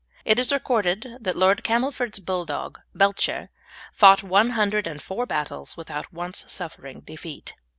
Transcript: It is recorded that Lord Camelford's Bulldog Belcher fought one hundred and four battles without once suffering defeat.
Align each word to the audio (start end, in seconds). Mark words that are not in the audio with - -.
It 0.25 0.39
is 0.39 0.51
recorded 0.51 1.17
that 1.21 1.35
Lord 1.37 1.63
Camelford's 1.63 2.17
Bulldog 2.19 2.79
Belcher 2.95 3.51
fought 3.93 4.23
one 4.23 4.49
hundred 4.57 4.87
and 4.87 4.99
four 4.99 5.27
battles 5.27 5.77
without 5.77 6.11
once 6.11 6.43
suffering 6.47 7.01
defeat. 7.01 7.53